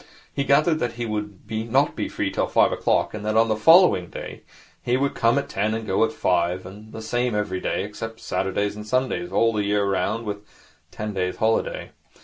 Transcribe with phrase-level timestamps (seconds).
[0.33, 3.55] He gathered that he would not be free till five o'clock, and that on the
[3.55, 4.41] following day
[4.81, 8.19] he would come at ten and go at five, and the same every day, except
[8.19, 10.41] Saturdays and Sundays, all the year round, with a
[10.89, 11.91] ten days' holiday.